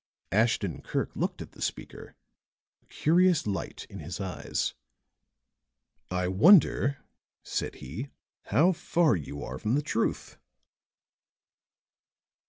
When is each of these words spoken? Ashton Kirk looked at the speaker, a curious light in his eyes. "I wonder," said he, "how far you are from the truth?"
Ashton 0.31 0.81
Kirk 0.81 1.15
looked 1.15 1.43
at 1.43 1.51
the 1.51 1.61
speaker, 1.61 2.15
a 2.81 2.87
curious 2.87 3.45
light 3.45 3.85
in 3.87 3.99
his 3.99 4.19
eyes. 4.19 4.73
"I 6.09 6.27
wonder," 6.27 6.97
said 7.43 7.75
he, 7.75 8.09
"how 8.45 8.71
far 8.71 9.15
you 9.15 9.43
are 9.43 9.59
from 9.59 9.75
the 9.75 9.83
truth?" 9.83 10.39